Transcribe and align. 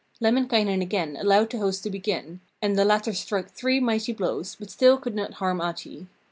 Lemminkainen 0.19 0.81
again 0.81 1.15
allowed 1.15 1.51
the 1.51 1.59
host 1.59 1.83
to 1.83 1.91
begin, 1.91 2.39
and 2.59 2.75
the 2.75 2.83
latter 2.83 3.13
struck 3.13 3.49
three 3.49 3.79
mighty 3.79 4.13
blows, 4.13 4.55
but 4.55 4.71
still 4.71 4.97
could 4.97 5.13
not 5.13 5.33
harm 5.35 5.61
Ahti. 5.61 6.07